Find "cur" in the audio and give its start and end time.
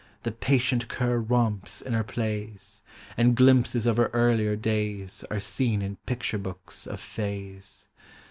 0.87-1.19